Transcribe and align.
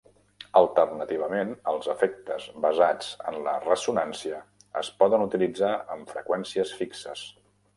Alternativament, 0.59 1.51
els 1.71 1.89
efectes 1.93 2.47
basats 2.65 3.11
en 3.33 3.37
la 3.49 3.53
ressonància 3.67 4.41
es 4.83 4.91
poden 5.03 5.27
utilitzar 5.29 5.71
amb 5.97 6.15
freqüències 6.19 6.75
fixes. 6.83 7.29